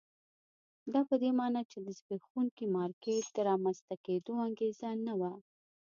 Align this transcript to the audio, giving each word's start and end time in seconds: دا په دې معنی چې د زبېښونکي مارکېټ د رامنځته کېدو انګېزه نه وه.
دا 0.93 1.01
په 1.09 1.15
دې 1.21 1.31
معنی 1.39 1.63
چې 1.71 1.77
د 1.85 1.87
زبېښونکي 1.97 2.65
مارکېټ 2.75 3.25
د 3.33 3.37
رامنځته 3.49 3.95
کېدو 4.05 4.33
انګېزه 4.47 4.89
نه 5.05 5.13
وه. 5.19 5.31